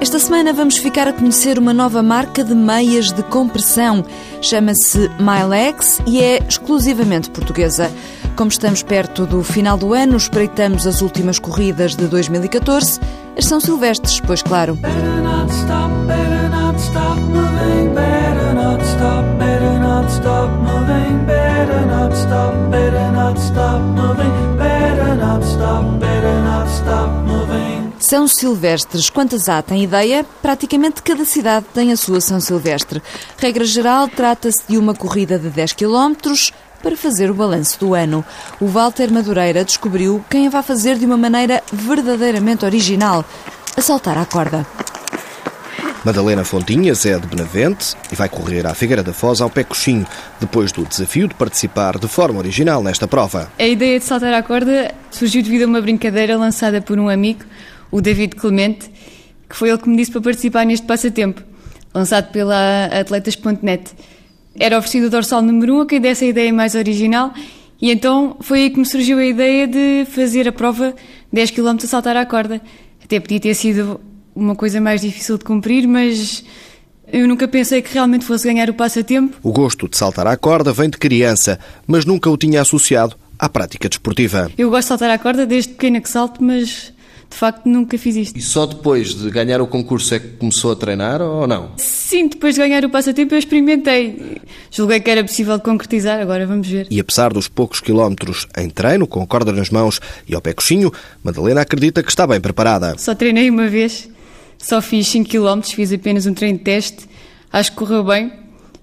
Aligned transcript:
Esta 0.00 0.20
semana 0.20 0.52
vamos 0.52 0.78
ficar 0.78 1.08
a 1.08 1.12
conhecer 1.12 1.58
uma 1.58 1.74
nova 1.74 2.04
marca 2.04 2.44
de 2.44 2.54
meias 2.54 3.10
de 3.10 3.20
compressão. 3.24 4.04
Chama-se 4.40 5.10
MyLegs 5.18 6.00
e 6.06 6.22
é 6.22 6.38
exclusivamente 6.38 7.28
portuguesa. 7.30 7.90
Como 8.36 8.48
estamos 8.48 8.80
perto 8.80 9.26
do 9.26 9.42
final 9.42 9.76
do 9.76 9.92
ano, 9.92 10.16
espreitamos 10.16 10.86
as 10.86 11.02
últimas 11.02 11.40
corridas 11.40 11.96
de 11.96 12.06
2014. 12.06 13.00
As 13.36 13.46
São 13.46 13.58
Silvestres, 13.58 14.20
pois 14.20 14.40
claro. 14.40 14.78
São 28.08 28.26
Silvestres, 28.26 29.10
quantas 29.10 29.50
há? 29.50 29.60
Tem 29.60 29.84
ideia? 29.84 30.24
Praticamente 30.40 31.02
cada 31.02 31.26
cidade 31.26 31.66
tem 31.74 31.92
a 31.92 31.96
sua 31.96 32.22
São 32.22 32.40
Silvestre. 32.40 33.02
Regra 33.36 33.66
geral, 33.66 34.08
trata-se 34.08 34.62
de 34.66 34.78
uma 34.78 34.94
corrida 34.94 35.38
de 35.38 35.50
10 35.50 35.74
km 35.74 36.14
para 36.82 36.96
fazer 36.96 37.30
o 37.30 37.34
balanço 37.34 37.78
do 37.78 37.92
ano. 37.92 38.24
O 38.58 38.66
Walter 38.66 39.12
Madureira 39.12 39.62
descobriu 39.62 40.24
quem 40.30 40.46
a 40.46 40.50
vai 40.50 40.62
fazer 40.62 40.96
de 40.96 41.04
uma 41.04 41.18
maneira 41.18 41.62
verdadeiramente 41.70 42.64
original, 42.64 43.22
a 43.76 43.82
saltar 43.82 44.16
à 44.16 44.24
corda. 44.24 44.66
Madalena 46.02 46.44
Fontinhas 46.44 47.04
é 47.04 47.18
de 47.18 47.26
Benavente 47.26 47.94
e 48.10 48.14
vai 48.14 48.30
correr 48.30 48.66
à 48.66 48.72
Figueira 48.72 49.02
da 49.02 49.12
Foz 49.12 49.42
ao 49.42 49.50
pé 49.50 49.64
coxinho, 49.64 50.06
depois 50.40 50.72
do 50.72 50.86
desafio 50.86 51.28
de 51.28 51.34
participar 51.34 51.98
de 51.98 52.08
forma 52.08 52.38
original 52.38 52.82
nesta 52.82 53.06
prova. 53.06 53.52
A 53.58 53.66
ideia 53.66 53.98
de 53.98 54.04
saltar 54.06 54.32
à 54.32 54.42
corda 54.42 54.94
surgiu 55.10 55.42
devido 55.42 55.64
a 55.64 55.66
uma 55.66 55.82
brincadeira 55.82 56.38
lançada 56.38 56.80
por 56.80 56.98
um 56.98 57.10
amigo 57.10 57.44
o 57.90 58.00
David 58.00 58.36
Clemente, 58.36 58.90
que 59.48 59.56
foi 59.56 59.70
ele 59.70 59.78
que 59.78 59.88
me 59.88 59.96
disse 59.96 60.10
para 60.10 60.20
participar 60.20 60.64
neste 60.66 60.86
passatempo, 60.86 61.42
lançado 61.94 62.30
pela 62.30 62.86
Atletas.net. 62.86 63.92
Era 64.58 64.78
oferecido 64.78 65.06
o 65.06 65.10
dorsal 65.10 65.42
número 65.42 65.74
1 65.74 65.76
um 65.76 65.80
a 65.82 65.86
quem 65.86 66.00
desse 66.00 66.24
a 66.24 66.28
ideia 66.28 66.52
mais 66.52 66.74
original, 66.74 67.32
e 67.80 67.90
então 67.90 68.36
foi 68.40 68.62
aí 68.62 68.70
que 68.70 68.78
me 68.78 68.86
surgiu 68.86 69.18
a 69.18 69.24
ideia 69.24 69.66
de 69.66 70.04
fazer 70.10 70.48
a 70.48 70.52
prova 70.52 70.94
10 71.32 71.50
km 71.52 71.76
a 71.82 71.86
saltar 71.86 72.16
à 72.16 72.26
corda. 72.26 72.60
Até 73.02 73.20
podia 73.20 73.40
ter 73.40 73.54
sido 73.54 74.00
uma 74.34 74.54
coisa 74.54 74.80
mais 74.80 75.00
difícil 75.00 75.38
de 75.38 75.44
cumprir, 75.44 75.86
mas 75.86 76.44
eu 77.10 77.26
nunca 77.26 77.48
pensei 77.48 77.80
que 77.80 77.92
realmente 77.92 78.24
fosse 78.24 78.46
ganhar 78.46 78.68
o 78.68 78.74
passatempo. 78.74 79.36
O 79.42 79.52
gosto 79.52 79.88
de 79.88 79.96
saltar 79.96 80.26
à 80.26 80.36
corda 80.36 80.72
vem 80.72 80.90
de 80.90 80.98
criança, 80.98 81.58
mas 81.86 82.04
nunca 82.04 82.28
o 82.28 82.36
tinha 82.36 82.60
associado 82.60 83.16
à 83.38 83.48
prática 83.48 83.88
desportiva. 83.88 84.50
Eu 84.58 84.70
gosto 84.70 84.82
de 84.82 84.88
saltar 84.88 85.10
à 85.10 85.18
corda 85.18 85.46
desde 85.46 85.72
pequena 85.72 86.00
que 86.00 86.08
salto, 86.08 86.42
mas 86.42 86.92
de 87.30 87.36
facto 87.36 87.66
nunca 87.66 87.98
fiz 87.98 88.16
isto. 88.16 88.38
E 88.38 88.42
só 88.42 88.66
depois 88.66 89.14
de 89.14 89.30
ganhar 89.30 89.60
o 89.60 89.66
concurso 89.66 90.14
é 90.14 90.18
que 90.18 90.28
começou 90.28 90.72
a 90.72 90.76
treinar 90.76 91.20
ou 91.20 91.46
não? 91.46 91.72
Sim, 91.76 92.28
depois 92.28 92.54
de 92.54 92.60
ganhar 92.60 92.84
o 92.84 92.90
passatempo 92.90 93.34
eu 93.34 93.38
experimentei. 93.38 94.40
Julguei 94.70 94.98
que 95.00 95.10
era 95.10 95.22
possível 95.22 95.58
concretizar, 95.60 96.20
agora 96.20 96.46
vamos 96.46 96.66
ver. 96.66 96.86
E 96.90 96.98
apesar 96.98 97.32
dos 97.32 97.46
poucos 97.46 97.80
quilómetros 97.80 98.46
em 98.56 98.70
treino, 98.70 99.06
com 99.06 99.26
corda 99.26 99.52
nas 99.52 99.70
mãos 99.70 100.00
e 100.26 100.34
ao 100.34 100.40
pé 100.40 100.54
coxinho, 100.54 100.92
Madalena 101.22 101.60
acredita 101.60 102.02
que 102.02 102.10
está 102.10 102.26
bem 102.26 102.40
preparada. 102.40 102.96
Só 102.98 103.14
treinei 103.14 103.50
uma 103.50 103.68
vez, 103.68 104.08
só 104.56 104.80
fiz 104.80 105.06
5 105.08 105.28
km, 105.28 105.62
fiz 105.62 105.92
apenas 105.92 106.26
um 106.26 106.32
treino 106.32 106.58
de 106.58 106.64
teste, 106.64 107.06
acho 107.52 107.72
que 107.72 107.76
correu 107.76 108.04
bem. 108.04 108.32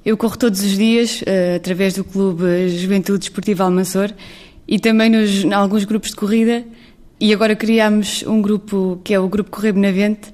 Eu 0.06 0.16
corro 0.16 0.38
todos 0.38 0.62
os 0.62 0.78
dias, 0.78 1.22
uh, 1.22 1.56
através 1.56 1.96
do 1.96 2.04
Clube 2.04 2.70
Juventude 2.70 3.26
Esportiva 3.26 3.64
Almansor 3.64 4.12
e 4.68 4.80
também 4.80 5.10
nos, 5.10 5.44
em 5.44 5.52
alguns 5.52 5.84
grupos 5.84 6.12
de 6.12 6.16
corrida 6.16 6.64
e 7.20 7.34
agora 7.34 7.56
criámos 7.56 8.24
um 8.28 8.42
grupo 8.42 9.00
que 9.04 9.14
é 9.14 9.20
o 9.20 9.28
Grupo 9.28 9.52
Correio 9.52 9.74
Benavente, 9.74 10.34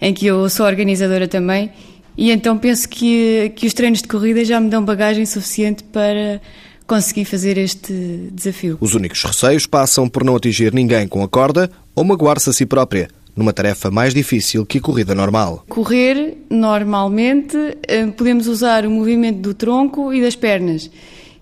em 0.00 0.12
que 0.12 0.26
eu 0.26 0.48
sou 0.48 0.66
organizadora 0.66 1.28
também, 1.28 1.70
e 2.16 2.30
então 2.30 2.58
penso 2.58 2.88
que, 2.88 3.52
que 3.56 3.66
os 3.66 3.74
treinos 3.74 4.02
de 4.02 4.08
corrida 4.08 4.44
já 4.44 4.60
me 4.60 4.68
dão 4.68 4.84
bagagem 4.84 5.24
suficiente 5.24 5.84
para 5.84 6.40
conseguir 6.86 7.24
fazer 7.24 7.56
este 7.56 8.30
desafio. 8.32 8.76
Os 8.80 8.94
únicos 8.94 9.22
receios 9.22 9.66
passam 9.66 10.08
por 10.08 10.24
não 10.24 10.36
atingir 10.36 10.74
ninguém 10.74 11.06
com 11.08 11.22
a 11.22 11.28
corda 11.28 11.70
ou 11.94 12.04
magoar-se 12.04 12.50
a 12.50 12.52
si 12.52 12.66
própria 12.66 13.08
numa 13.34 13.52
tarefa 13.52 13.90
mais 13.90 14.12
difícil 14.12 14.66
que 14.66 14.78
a 14.78 14.80
corrida 14.80 15.14
normal. 15.14 15.64
Correr, 15.68 16.36
normalmente, 16.50 17.56
eh, 17.88 18.06
podemos 18.08 18.46
usar 18.46 18.84
o 18.84 18.90
movimento 18.90 19.40
do 19.40 19.54
tronco 19.54 20.12
e 20.12 20.20
das 20.20 20.36
pernas. 20.36 20.90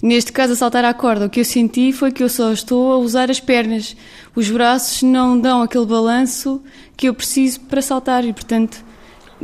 Neste 0.02 0.32
caso, 0.32 0.54
a 0.54 0.56
saltar 0.56 0.84
à 0.84 0.94
corda, 0.94 1.26
o 1.26 1.30
que 1.30 1.40
eu 1.40 1.44
senti 1.44 1.92
foi 1.92 2.10
que 2.10 2.22
eu 2.22 2.28
só 2.28 2.52
estou 2.52 2.92
a 2.92 2.96
usar 2.96 3.30
as 3.30 3.38
pernas. 3.38 3.94
Os 4.34 4.50
braços 4.50 5.02
não 5.02 5.38
dão 5.38 5.60
aquele 5.60 5.84
balanço 5.84 6.62
que 6.96 7.08
eu 7.08 7.14
preciso 7.14 7.60
para 7.60 7.82
saltar 7.82 8.24
e, 8.24 8.32
portanto, 8.32 8.82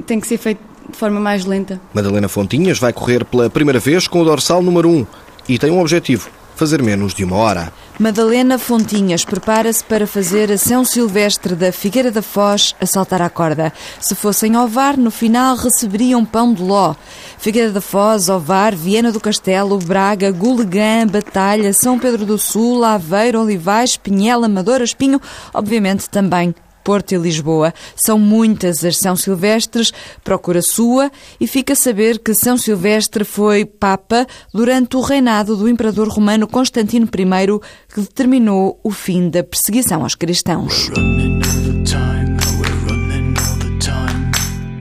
tem 0.06 0.18
que 0.18 0.26
ser 0.26 0.38
feito 0.38 0.60
de 0.90 0.96
forma 0.96 1.20
mais 1.20 1.44
lenta. 1.44 1.80
Madalena 1.92 2.28
Fontinhas 2.28 2.78
vai 2.78 2.92
correr 2.92 3.24
pela 3.24 3.50
primeira 3.50 3.78
vez 3.78 4.08
com 4.08 4.20
o 4.20 4.24
dorsal 4.24 4.62
número 4.62 4.88
1 4.88 5.06
e 5.48 5.58
tem 5.58 5.70
um 5.70 5.80
objetivo: 5.80 6.30
fazer 6.56 6.82
menos 6.82 7.14
de 7.14 7.22
uma 7.22 7.36
hora. 7.36 7.72
Madalena 7.98 8.58
Fontinhas 8.58 9.24
prepara-se 9.24 9.84
para 9.84 10.06
fazer 10.06 10.50
a 10.50 10.58
São 10.58 10.84
Silvestre 10.84 11.54
da 11.54 11.70
Figueira 11.70 12.10
da 12.10 12.22
Foz 12.22 12.74
a 12.80 12.86
saltar 12.86 13.22
à 13.22 13.30
corda. 13.30 13.72
Se 14.00 14.14
fossem 14.14 14.56
Ovar, 14.56 14.96
no 14.96 15.10
final 15.10 15.54
receberiam 15.54 16.24
pão 16.24 16.52
de 16.52 16.62
ló. 16.62 16.94
Figueira 17.38 17.70
da 17.70 17.80
Foz, 17.80 18.28
Ovar, 18.28 18.74
Viena 18.74 19.12
do 19.12 19.20
Castelo, 19.20 19.78
Braga, 19.78 20.32
Gulegã, 20.32 21.06
Batalha, 21.06 21.72
São 21.72 21.98
Pedro 21.98 22.26
do 22.26 22.38
Sul, 22.38 22.84
Aveiro, 22.84 23.40
Olivais, 23.40 23.96
Pinhela, 23.96 24.46
Amadora, 24.46 24.82
Espinho, 24.82 25.20
obviamente 25.54 26.08
também 26.10 26.54
Porto 26.86 27.10
e 27.10 27.18
Lisboa. 27.18 27.74
São 27.96 28.16
muitas 28.16 28.84
as 28.84 28.98
São 28.98 29.16
Silvestres, 29.16 29.92
procura 30.22 30.62
sua 30.62 31.10
e 31.40 31.48
fica 31.48 31.72
a 31.72 31.76
saber 31.76 32.20
que 32.20 32.32
São 32.32 32.56
Silvestre 32.56 33.24
foi 33.24 33.64
Papa 33.64 34.24
durante 34.54 34.96
o 34.96 35.00
reinado 35.00 35.56
do 35.56 35.68
Imperador 35.68 36.06
Romano 36.06 36.46
Constantino 36.46 37.06
I, 37.06 37.92
que 37.92 38.00
determinou 38.02 38.78
o 38.84 38.92
fim 38.92 39.28
da 39.28 39.42
perseguição 39.42 40.04
aos 40.04 40.14
cristãos. 40.14 40.88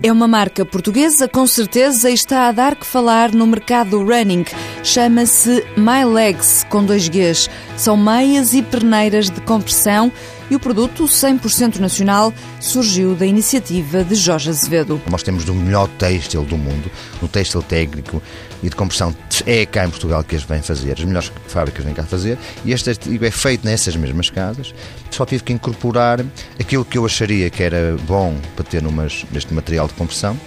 É 0.05 0.11
uma 0.11 0.27
marca 0.27 0.63
portuguesa, 0.63 1.27
com 1.27 1.47
certeza, 1.47 2.11
e 2.11 2.13
está 2.13 2.47
a 2.47 2.51
dar 2.51 2.75
que 2.75 2.85
falar 2.85 3.31
no 3.31 3.47
mercado 3.47 3.89
do 3.89 4.05
running. 4.05 4.45
Chama-se 4.83 5.65
My 5.75 6.05
Legs, 6.05 6.63
com 6.69 6.85
dois 6.85 7.09
Gs. 7.09 7.49
São 7.75 7.97
meias 7.97 8.53
e 8.53 8.61
perneiras 8.61 9.31
de 9.31 9.41
compressão 9.41 10.11
e 10.49 10.55
o 10.55 10.59
produto 10.59 11.05
100% 11.05 11.77
nacional 11.77 12.33
surgiu 12.59 13.15
da 13.15 13.25
iniciativa 13.25 14.03
de 14.03 14.15
Jorge 14.15 14.49
Azevedo. 14.49 15.01
Nós 15.09 15.23
temos 15.23 15.43
do 15.43 15.53
melhor 15.53 15.87
têxtil 15.97 16.43
do 16.43 16.57
mundo, 16.57 16.89
no 17.21 17.27
têxtil 17.27 17.61
técnico 17.61 18.21
e 18.61 18.69
de 18.69 18.75
compressão. 18.75 19.15
É 19.45 19.65
cá 19.65 19.85
em 19.85 19.89
Portugal 19.89 20.23
que 20.23 20.35
as 20.35 20.43
vêm 20.43 20.61
fazer, 20.61 20.93
as 20.93 21.03
melhores 21.03 21.31
fábricas 21.47 21.83
vêm 21.83 21.93
cá 21.93 22.03
fazer 22.03 22.37
e 22.63 22.71
este 22.71 22.89
artigo 22.89 23.25
é 23.25 23.31
feito 23.31 23.65
nessas 23.65 23.95
mesmas 23.95 24.29
casas. 24.29 24.73
Só 25.11 25.25
tive 25.25 25.43
que 25.43 25.53
incorporar 25.53 26.23
aquilo 26.59 26.85
que 26.85 26.97
eu 26.97 27.05
acharia 27.05 27.49
que 27.49 27.63
era 27.63 27.97
bom 28.07 28.35
para 28.55 28.65
ter 28.65 28.81
numas, 28.81 29.25
neste 29.31 29.53
material 29.53 29.87
de 29.87 29.93
compressão. 29.93 30.39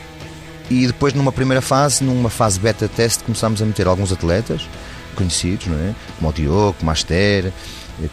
E 0.70 0.86
depois, 0.86 1.15
numa 1.15 1.32
primeira 1.32 1.62
fase, 1.62 2.04
numa 2.04 2.28
fase 2.28 2.60
beta 2.60 2.86
teste, 2.88 3.25
começámos 3.25 3.62
a 3.62 3.65
meter 3.65 3.86
alguns 3.86 4.12
atletas 4.12 4.69
conhecidos, 5.15 5.66
não 5.66 5.78
é? 5.78 5.94
como 6.16 6.30
o 6.30 6.32
Diogo, 6.32 6.75
como 6.78 6.91
a 6.91 6.92
Aster, 6.92 7.53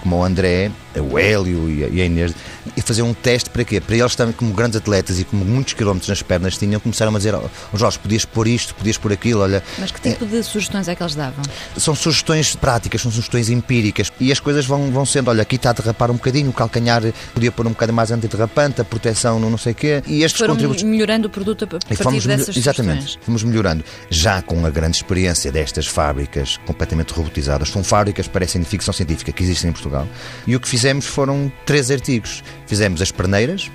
como 0.01 0.17
o 0.17 0.23
André, 0.23 0.71
o 1.01 1.17
Hélio 1.17 1.69
e 1.69 2.01
a 2.01 2.05
Inês, 2.05 2.33
e 2.75 2.81
fazer 2.81 3.01
um 3.01 3.13
teste 3.13 3.49
para 3.49 3.63
quê? 3.63 3.79
Para 3.79 3.95
eles 3.95 4.15
também, 4.15 4.33
como 4.33 4.53
grandes 4.53 4.77
atletas 4.77 5.19
e 5.19 5.23
como 5.23 5.45
muitos 5.45 5.73
quilómetros 5.73 6.09
nas 6.09 6.21
pernas 6.21 6.57
tinham, 6.57 6.79
começaram 6.79 7.13
a 7.13 7.17
dizer: 7.17 7.35
oh, 7.35 7.49
Jorge, 7.77 7.99
podias 7.99 8.25
pôr 8.25 8.47
isto, 8.47 8.73
podias 8.75 8.97
pôr 8.97 9.13
aquilo. 9.13 9.41
Olha, 9.41 9.63
Mas 9.77 9.91
que 9.91 10.01
tipo 10.01 10.25
é, 10.25 10.27
de 10.27 10.43
sugestões 10.43 10.87
é 10.87 10.95
que 10.95 11.03
eles 11.03 11.15
davam? 11.15 11.43
São 11.77 11.95
sugestões 11.95 12.55
práticas, 12.55 13.01
são 13.01 13.11
sugestões 13.11 13.49
empíricas 13.49 14.11
e 14.19 14.31
as 14.31 14.39
coisas 14.39 14.65
vão, 14.65 14.91
vão 14.91 15.05
sendo: 15.05 15.29
olha, 15.29 15.41
aqui 15.41 15.55
está 15.55 15.69
a 15.71 15.73
derrapar 15.73 16.09
um 16.09 16.15
bocadinho, 16.15 16.49
o 16.49 16.53
calcanhar 16.53 17.03
podia 17.33 17.51
pôr 17.51 17.67
um 17.67 17.71
bocadinho 17.71 17.95
mais 17.95 18.11
antiderrapante, 18.11 18.81
a 18.81 18.85
proteção 18.85 19.39
no 19.39 19.49
não 19.49 19.57
sei 19.57 19.73
o 19.73 19.75
quê. 19.75 20.03
E 20.07 20.23
estes 20.23 20.39
Foram 20.39 20.53
contributos. 20.55 20.83
melhorando 20.83 21.27
o 21.27 21.29
produto 21.29 21.63
a 21.63 21.67
partir 21.67 21.95
fomos, 22.03 22.25
dessas 22.25 22.55
Exatamente, 22.55 23.01
sugestões. 23.01 23.25
fomos 23.25 23.43
melhorando. 23.43 23.83
Já 24.09 24.41
com 24.41 24.65
a 24.65 24.69
grande 24.69 24.97
experiência 24.97 25.51
destas 25.51 25.87
fábricas 25.87 26.57
completamente 26.65 27.13
robotizadas, 27.13 27.69
são 27.69 27.83
fábricas, 27.83 28.27
parecem 28.27 28.61
de 28.61 28.67
ficção 28.67 28.93
científica, 28.93 29.31
que 29.31 29.43
existem 29.43 29.69
em 29.69 29.73
Portugal, 29.73 30.07
e 30.47 30.55
o 30.55 30.59
que 30.59 30.67
fizemos 30.67 30.84
foram 31.07 31.51
três 31.65 31.89
artigos. 31.89 32.43
Fizemos 32.67 33.01
as 33.01 33.11
perneiras, 33.11 33.71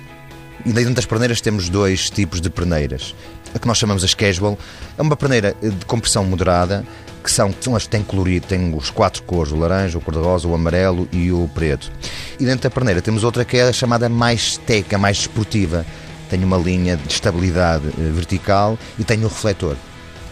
e 0.65 0.71
dentro 0.71 0.93
das 0.93 1.05
perneiras 1.05 1.41
temos 1.41 1.69
dois 1.69 2.09
tipos 2.09 2.39
de 2.39 2.49
perneiras. 2.49 3.15
A 3.53 3.59
que 3.59 3.67
nós 3.67 3.77
chamamos 3.77 4.03
as 4.03 4.13
casual 4.13 4.57
é 4.97 5.01
uma 5.01 5.15
perneira 5.15 5.55
de 5.61 5.85
compressão 5.85 6.23
moderada, 6.23 6.85
que 7.23 7.29
são, 7.29 7.53
são 7.59 7.75
as 7.75 7.83
que 7.83 7.89
têm 7.89 8.03
colorido, 8.03 8.47
têm 8.47 8.73
os 8.73 8.89
quatro 8.89 9.21
cores, 9.23 9.51
o 9.51 9.57
laranja, 9.57 9.97
o 9.97 10.01
cor-de-rosa, 10.01 10.47
o 10.47 10.55
amarelo 10.55 11.07
e 11.11 11.31
o 11.31 11.49
preto. 11.53 11.91
E 12.39 12.45
dentro 12.45 12.63
da 12.63 12.69
perneira 12.69 13.01
temos 13.01 13.23
outra 13.23 13.43
que 13.43 13.57
é 13.57 13.63
a 13.63 13.73
chamada 13.73 14.07
mais 14.07 14.57
teca, 14.57 14.97
mais 14.97 15.17
esportiva. 15.17 15.85
Tem 16.29 16.43
uma 16.43 16.57
linha 16.57 16.95
de 16.95 17.11
estabilidade 17.11 17.87
eh, 17.87 18.09
vertical 18.11 18.79
e 18.97 19.03
tem 19.03 19.19
o 19.19 19.27
refletor. 19.27 19.75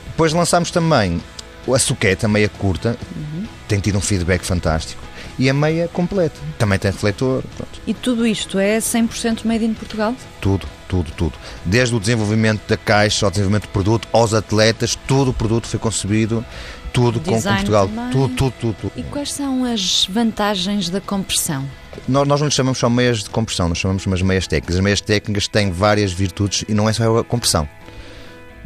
Depois 0.05 0.31
lançámos 0.31 0.71
também 0.71 1.21
a 1.67 1.77
suqueta, 1.77 2.27
meia 2.27 2.49
curta, 2.49 2.97
uhum. 3.15 3.45
tem 3.67 3.79
tido 3.79 3.97
um 3.97 4.01
feedback 4.01 4.43
fantástico 4.43 5.08
e 5.39 5.49
a 5.49 5.53
meia 5.53 5.87
completa. 5.87 6.39
Também 6.57 6.77
tem 6.77 6.91
refletor. 6.91 7.41
Pronto. 7.55 7.81
E 7.87 7.93
tudo 7.93 8.27
isto 8.27 8.59
é 8.59 8.77
100% 8.77 9.45
made 9.45 9.63
in 9.63 9.73
Portugal? 9.73 10.13
Tudo. 10.41 10.67
tudo, 10.87 11.11
tudo. 11.15 11.33
Desde 11.63 11.95
o 11.95 11.99
desenvolvimento 11.99 12.67
da 12.67 12.75
caixa, 12.75 13.25
ao 13.25 13.31
desenvolvimento 13.31 13.63
do 13.63 13.69
produto, 13.69 14.07
aos 14.11 14.33
atletas, 14.33 14.95
todo 15.07 15.29
o 15.29 15.33
produto 15.33 15.67
foi 15.67 15.79
concebido, 15.79 16.45
tudo 16.91 17.19
com, 17.21 17.31
com 17.31 17.41
Portugal, 17.41 17.89
tudo, 18.11 18.35
tudo, 18.35 18.53
tudo, 18.59 18.75
tudo. 18.81 18.93
E 18.97 19.03
quais 19.03 19.31
são 19.31 19.63
as 19.63 20.05
vantagens 20.09 20.89
da 20.89 20.99
compressão? 20.99 21.65
Nós, 22.07 22.27
nós 22.27 22.39
não 22.39 22.47
lhe 22.47 22.53
chamamos 22.53 22.79
só 22.79 22.89
meias 22.89 23.23
de 23.23 23.29
compressão, 23.29 23.69
nós 23.69 23.77
chamamos 23.77 24.05
umas 24.05 24.21
meias 24.21 24.47
técnicas. 24.47 24.75
As 24.75 24.81
meias 24.81 25.01
técnicas 25.01 25.47
têm 25.47 25.71
várias 25.71 26.11
virtudes 26.11 26.65
e 26.67 26.73
não 26.73 26.89
é 26.89 26.93
só 26.93 27.19
a 27.19 27.23
compressão. 27.23 27.67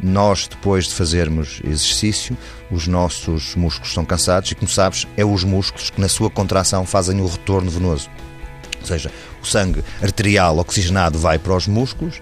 Nós, 0.06 0.46
depois 0.46 0.84
de 0.84 0.92
fazermos 0.92 1.62
exercício, 1.64 2.36
os 2.70 2.86
nossos 2.86 3.54
músculos 3.54 3.88
estão 3.88 4.04
cansados 4.04 4.50
e, 4.50 4.54
como 4.54 4.68
sabes, 4.68 5.06
é 5.16 5.24
os 5.24 5.44
músculos 5.44 5.88
que 5.88 5.98
na 5.98 6.10
sua 6.10 6.28
contração 6.28 6.84
fazem 6.84 7.22
o 7.22 7.26
retorno 7.26 7.70
venoso. 7.70 8.10
Ou 8.82 8.86
seja, 8.86 9.10
o 9.42 9.46
sangue 9.46 9.82
arterial 10.02 10.58
oxigenado 10.58 11.18
vai 11.18 11.38
para 11.38 11.56
os 11.56 11.66
músculos 11.66 12.20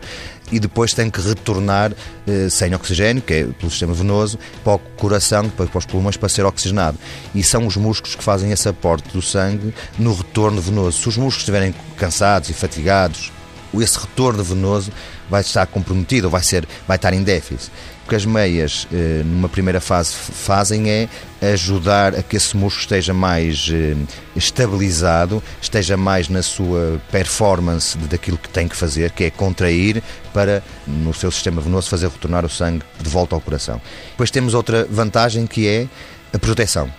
e 0.52 0.61
depois 0.61 0.94
tem 0.94 1.11
que 1.11 1.20
retornar 1.20 1.93
eh, 2.25 2.49
sem 2.49 2.73
oxigênio, 2.73 3.20
que 3.20 3.34
é 3.34 3.44
pelo 3.46 3.69
sistema 3.69 3.93
venoso, 3.93 4.38
para 4.62 4.75
o 4.75 4.79
coração, 4.79 5.43
depois 5.43 5.69
para 5.69 5.79
os 5.81 5.87
pulmões, 5.87 6.17
para 6.17 6.29
ser 6.29 6.44
oxigenado. 6.44 6.96
E 7.34 7.43
são 7.43 7.67
os 7.67 7.76
músculos 7.76 8.14
que 8.14 8.23
fazem 8.23 8.52
esse 8.52 8.69
aporte 8.69 9.08
do 9.12 9.20
sangue 9.20 9.75
no 9.99 10.14
retorno 10.14 10.61
venoso. 10.61 11.02
Se 11.02 11.08
os 11.08 11.17
músculos 11.17 11.38
estiverem 11.38 11.75
cansados 11.96 12.49
e 12.49 12.52
fatigados, 12.52 13.32
esse 13.81 13.99
retorno 13.99 14.43
venoso 14.43 14.91
vai 15.31 15.41
estar 15.41 15.67
comprometido, 15.67 16.29
vai, 16.29 16.43
ser, 16.43 16.67
vai 16.87 16.97
estar 16.97 17.13
em 17.15 17.23
déficit. 17.23 17.71
O 18.05 18.09
que 18.09 18.17
as 18.17 18.27
meias, 18.27 18.87
eh, 18.93 19.23
numa 19.25 19.49
primeira 19.49 19.81
fase, 19.81 20.13
fazem 20.13 20.91
é 20.91 21.09
ajudar 21.41 22.15
a 22.17 22.23
que 22.23 22.37
esse 22.37 22.57
músculo 22.57 22.83
esteja 22.83 23.15
mais 23.15 23.71
eh, 23.73 23.95
estabilizado, 24.35 25.43
esteja 25.61 25.97
mais 25.97 26.29
na 26.29 26.43
sua 26.43 27.01
performance 27.11 27.97
daquilo 27.97 28.37
que 28.37 28.49
tem 28.49 28.67
que 28.67 28.77
fazer, 28.77 29.13
que 29.13 29.25
é 29.25 29.31
contrair 29.31 30.03
para, 30.35 30.63
no 30.87 31.15
seu 31.15 31.31
sistema 31.31 31.61
venoso, 31.61 31.89
fazer 31.89 32.09
retornar 32.09 32.45
o 32.45 32.51
sangue 32.51 32.83
de 33.01 33.09
volta 33.09 33.35
ao 33.37 33.41
coração. 33.41 33.81
Depois 34.11 34.31
temos 34.31 34.53
outra 34.53 34.87
vantagem 34.91 35.47
que 35.47 35.69
é 35.69 35.87
a 36.35 36.39
proteção. 36.39 36.93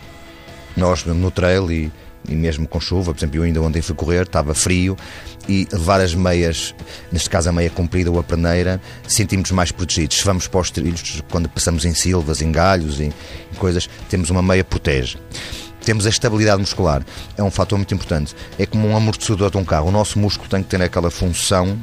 Nós, 0.75 1.03
no 1.05 1.29
trail 1.29 1.71
e 1.71 1.91
e 2.27 2.35
mesmo 2.35 2.67
com 2.67 2.79
chuva, 2.79 3.13
por 3.13 3.19
exemplo, 3.19 3.37
eu 3.37 3.43
ainda 3.43 3.61
ontem 3.61 3.81
fui 3.81 3.95
correr, 3.95 4.23
estava 4.23 4.53
frio 4.53 4.97
e 5.47 5.67
levar 5.71 5.99
as 5.99 6.13
meias, 6.13 6.73
neste 7.11 7.29
caso 7.29 7.49
a 7.49 7.51
meia 7.51 7.69
comprida 7.69 8.09
ou 8.09 8.19
a 8.19 8.23
perneira, 8.23 8.81
sentimos 9.07 9.51
mais 9.51 9.71
protegidos. 9.71 10.17
Se 10.17 10.23
vamos 10.23 10.47
para 10.47 10.61
os 10.61 10.71
trilhos, 10.71 11.21
quando 11.29 11.49
passamos 11.49 11.85
em 11.85 11.93
silvas, 11.93 12.41
em 12.41 12.51
galhos 12.51 12.99
e 12.99 13.11
coisas, 13.57 13.89
temos 14.09 14.29
uma 14.29 14.41
meia 14.41 14.63
protege. 14.63 15.17
Temos 15.83 16.05
a 16.05 16.09
estabilidade 16.09 16.61
muscular, 16.61 17.05
é 17.37 17.43
um 17.43 17.51
fator 17.51 17.77
muito 17.77 17.93
importante. 17.93 18.33
É 18.57 18.65
como 18.65 18.87
um 18.87 18.95
amortecedor 18.95 19.51
de 19.51 19.57
um 19.57 19.65
carro. 19.65 19.89
O 19.89 19.91
nosso 19.91 20.17
músculo 20.17 20.49
tem 20.49 20.63
que 20.63 20.69
ter 20.69 20.81
aquela 20.81 21.11
função 21.11 21.77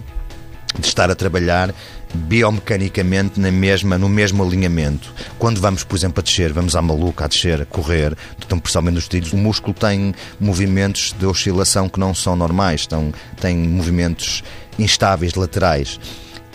de 0.78 0.86
estar 0.86 1.10
a 1.10 1.14
trabalhar 1.14 1.74
biomecanicamente 2.14 3.40
na 3.40 3.50
mesma, 3.50 3.98
no 3.98 4.08
mesmo 4.08 4.44
alinhamento. 4.44 5.12
Quando 5.38 5.60
vamos, 5.60 5.84
por 5.84 5.96
exemplo, 5.96 6.20
a 6.20 6.22
descer, 6.22 6.52
vamos 6.52 6.74
à 6.76 6.82
maluca, 6.82 7.24
a 7.24 7.28
descer, 7.28 7.62
a 7.62 7.66
correr, 7.66 8.16
então, 8.44 8.58
principalmente 8.58 8.94
nos 8.94 9.08
trilhos, 9.08 9.32
o 9.32 9.36
músculo 9.36 9.74
tem 9.74 10.14
movimentos 10.38 11.14
de 11.18 11.26
oscilação 11.26 11.88
que 11.88 12.00
não 12.00 12.14
são 12.14 12.36
normais, 12.36 12.82
estão, 12.82 13.12
tem 13.40 13.56
movimentos 13.56 14.42
instáveis, 14.78 15.34
laterais 15.34 15.98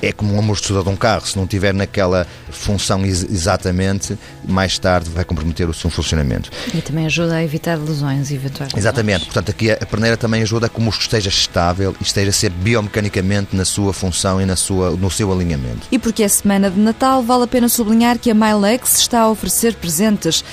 é 0.06 0.12
como 0.12 0.34
um 0.34 0.40
amortecedor 0.40 0.84
de 0.84 0.90
um 0.90 0.96
carro. 0.96 1.26
Se 1.26 1.36
não 1.36 1.48
tiver 1.48 1.74
naquela 1.74 2.28
função 2.52 3.04
ex 3.06 3.24
exatamente, 3.24 4.18
mais 4.48 4.78
tarde 4.78 5.10
vai 5.10 5.26
comprometer 5.26 5.68
o 5.68 5.74
seu 5.74 5.90
funcionamento. 5.90 6.52
E 6.74 6.82
também 6.82 7.06
ajuda 7.06 7.36
a 7.36 7.44
evitar 7.44 7.78
lesões 7.78 8.32
eventuais. 8.32 8.72
Exatamente. 8.76 9.26
Portanto, 9.26 9.50
aqui 9.50 9.72
a 9.72 9.86
perneira 9.86 10.16
também 10.16 10.42
ajuda 10.44 10.68
a 10.68 10.70
que 10.70 10.78
o 10.78 10.82
músculo 10.82 11.04
esteja 11.04 11.30
estável 11.30 11.96
e 12.00 12.04
esteja 12.04 12.30
a 12.30 12.34
ser 12.34 12.52
biomecanicamente 12.52 13.56
na 13.56 13.66
sua 13.66 13.94
função 13.94 14.40
e 14.40 14.46
na 14.46 14.56
sua, 14.56 14.92
no 14.92 15.10
seu 15.10 15.32
alinhamento. 15.32 15.88
E 15.92 15.98
porque 15.98 16.24
é 16.24 16.28
semana 16.28 16.70
de 16.70 16.80
Natal, 16.80 17.24
vale 17.24 17.44
a 17.44 17.48
pena 17.48 17.68
sublinhar 17.68 18.20
que 18.20 18.30
a 18.30 18.34
Milex 18.34 19.00
está 19.00 19.22
a 19.22 19.30
oferecer 19.30 19.74
presentes 19.76 20.44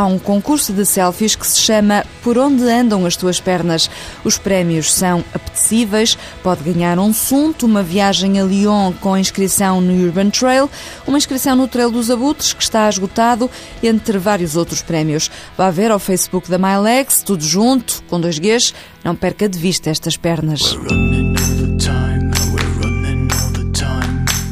há 0.00 0.06
um 0.06 0.18
concurso 0.18 0.72
de 0.72 0.86
selfies 0.86 1.36
que 1.36 1.46
se 1.46 1.60
chama 1.60 2.04
Por 2.22 2.38
Onde 2.38 2.62
Andam 2.62 3.04
as 3.04 3.16
Tuas 3.16 3.38
Pernas. 3.38 3.90
Os 4.24 4.38
prémios 4.38 4.92
são 4.92 5.22
apetecíveis, 5.34 6.16
pode 6.42 6.62
ganhar 6.62 6.98
um 6.98 7.12
sunto, 7.12 7.66
uma 7.66 7.82
viagem 7.82 8.40
a 8.40 8.44
Lyon 8.44 8.92
com 9.00 9.16
inscrição 9.16 9.80
no 9.80 10.06
Urban 10.06 10.30
Trail, 10.30 10.70
uma 11.06 11.18
inscrição 11.18 11.54
no 11.54 11.68
Trail 11.68 11.90
dos 11.90 12.10
Abutres, 12.10 12.54
que 12.54 12.62
está 12.62 12.88
esgotado, 12.88 13.50
entre 13.82 14.16
vários 14.16 14.56
outros 14.56 14.80
prémios. 14.80 15.30
Vá 15.56 15.70
ver 15.70 15.90
ao 15.90 15.98
Facebook 15.98 16.50
da 16.50 16.56
MyLegs, 16.56 17.22
tudo 17.22 17.44
junto, 17.44 18.02
com 18.08 18.18
dois 18.18 18.38
Gs, 18.38 18.72
não 19.04 19.14
perca 19.14 19.48
de 19.48 19.58
vista 19.58 19.90
estas 19.90 20.16
pernas. 20.16 20.76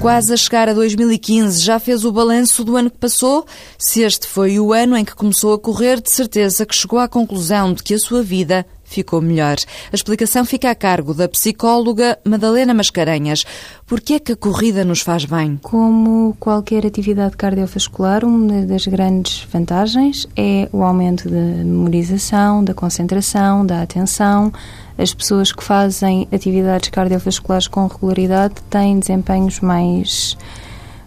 Quase 0.00 0.32
a 0.32 0.36
chegar 0.36 0.68
a 0.68 0.72
2015, 0.72 1.60
já 1.60 1.80
fez 1.80 2.04
o 2.04 2.12
balanço 2.12 2.62
do 2.62 2.76
ano 2.76 2.88
que 2.88 2.98
passou? 2.98 3.44
Se 3.76 4.02
este 4.02 4.28
foi 4.28 4.60
o 4.60 4.72
ano 4.72 4.96
em 4.96 5.04
que 5.04 5.14
começou 5.14 5.52
a 5.52 5.58
correr, 5.58 6.00
de 6.00 6.14
certeza 6.14 6.64
que 6.64 6.74
chegou 6.74 7.00
à 7.00 7.08
conclusão 7.08 7.72
de 7.72 7.82
que 7.82 7.94
a 7.94 7.98
sua 7.98 8.22
vida 8.22 8.64
ficou 8.84 9.20
melhor. 9.20 9.56
A 9.92 9.94
explicação 9.94 10.44
fica 10.44 10.70
a 10.70 10.74
cargo 10.74 11.12
da 11.12 11.28
psicóloga 11.28 12.16
Madalena 12.24 12.72
Mascarenhas. 12.72 13.44
Por 13.86 14.00
que 14.00 14.14
é 14.14 14.20
que 14.20 14.32
a 14.32 14.36
corrida 14.36 14.84
nos 14.84 15.00
faz 15.00 15.24
bem? 15.24 15.58
Como 15.62 16.36
qualquer 16.38 16.86
atividade 16.86 17.36
cardiovascular, 17.36 18.24
uma 18.24 18.62
das 18.62 18.86
grandes 18.86 19.46
vantagens 19.52 20.28
é 20.36 20.68
o 20.72 20.84
aumento 20.84 21.28
da 21.28 21.36
memorização, 21.36 22.62
da 22.62 22.72
concentração, 22.72 23.66
da 23.66 23.82
atenção, 23.82 24.52
as 24.98 25.14
pessoas 25.14 25.52
que 25.52 25.62
fazem 25.62 26.26
atividades 26.32 26.90
cardiovasculares 26.90 27.68
com 27.68 27.86
regularidade 27.86 28.56
têm 28.68 28.98
desempenhos 28.98 29.60
mais, 29.60 30.36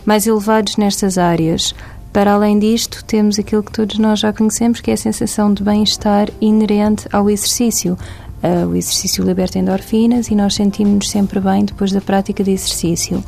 mais 0.06 0.26
elevados 0.26 0.78
nestas 0.78 1.18
áreas. 1.18 1.76
Para 2.14 2.34
além 2.34 2.58
disto, 2.58 3.04
temos 3.04 3.38
aquilo 3.38 3.62
que 3.62 3.72
todos 3.72 3.98
nós 3.98 4.20
já 4.20 4.32
conhecemos, 4.32 4.80
que 4.80 4.92
é 4.92 4.94
a 4.94 4.98
sensação 4.98 5.54
de 5.54 5.62
bem-estar 5.62 6.30
inerente 6.40 7.06
ao 7.12 7.30
exercício. 7.30 7.98
Uh, 8.42 8.66
o 8.68 8.76
exercício 8.76 9.24
liberta 9.24 9.60
endorfinas 9.60 10.30
e 10.30 10.36
nós 10.36 10.56
sentimos-nos 10.56 11.10
sempre 11.10 11.40
bem 11.40 11.66
depois 11.66 11.92
da 11.92 12.02
prática 12.02 12.44
de 12.44 12.52
exercício. 12.52 13.24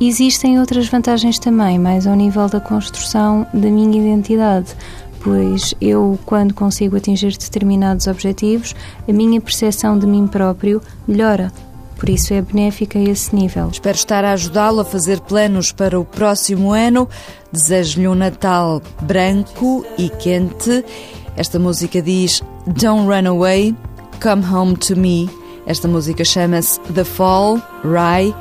Existem 0.00 0.58
outras 0.58 0.88
vantagens 0.88 1.38
também, 1.38 1.78
mais 1.78 2.06
ao 2.06 2.14
nível 2.14 2.48
da 2.48 2.60
construção 2.60 3.46
da 3.54 3.70
minha 3.70 3.98
identidade 3.98 4.76
pois 5.26 5.74
eu, 5.80 6.16
quando 6.24 6.54
consigo 6.54 6.96
atingir 6.96 7.36
determinados 7.36 8.06
objetivos, 8.06 8.76
a 9.08 9.12
minha 9.12 9.40
percepção 9.40 9.98
de 9.98 10.06
mim 10.06 10.28
próprio 10.28 10.80
melhora. 11.06 11.52
Por 11.98 12.08
isso 12.08 12.32
é 12.32 12.40
benéfica 12.40 12.96
a 12.96 13.02
esse 13.02 13.34
nível. 13.34 13.68
Espero 13.72 13.96
estar 13.96 14.24
a 14.24 14.34
ajudá-lo 14.34 14.80
a 14.80 14.84
fazer 14.84 15.18
planos 15.18 15.72
para 15.72 15.98
o 15.98 16.04
próximo 16.04 16.70
ano. 16.70 17.08
Desejo-lhe 17.50 18.06
um 18.06 18.14
Natal 18.14 18.80
branco 19.02 19.84
e 19.98 20.08
quente. 20.10 20.84
Esta 21.36 21.58
música 21.58 22.00
diz 22.00 22.40
Don't 22.64 23.08
Run 23.08 23.28
Away, 23.28 23.74
Come 24.22 24.46
Home 24.46 24.76
to 24.76 24.94
Me. 24.94 25.28
Esta 25.66 25.88
música 25.88 26.24
chama-se 26.24 26.78
The 26.82 27.02
Fall, 27.02 27.60
Rye. 27.82 28.32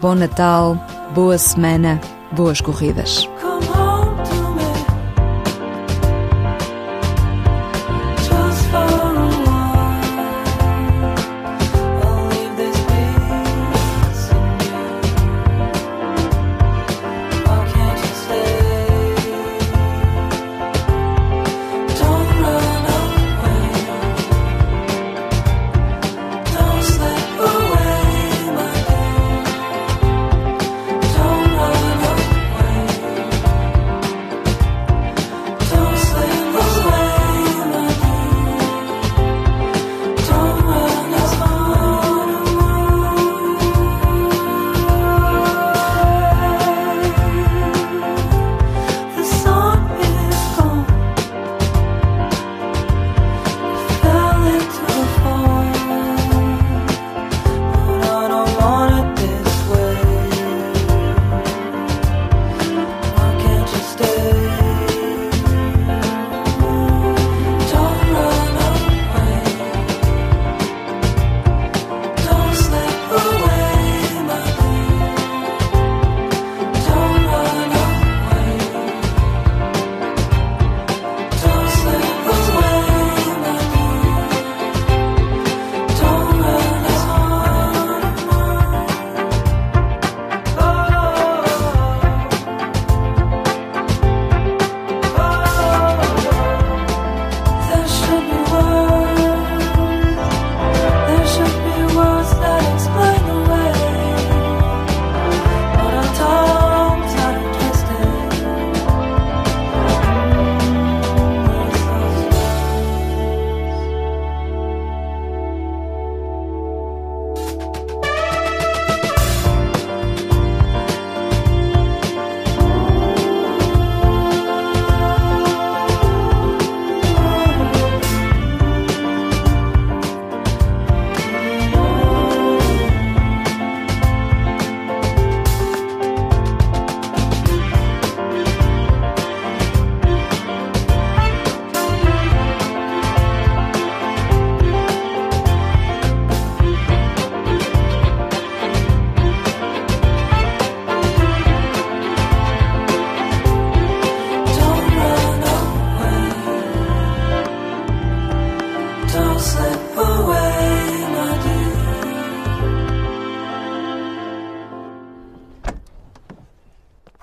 Bom 0.00 0.14
Natal, 0.14 0.78
boa 1.12 1.36
semana, 1.38 2.00
boas 2.36 2.60
corridas. 2.60 3.28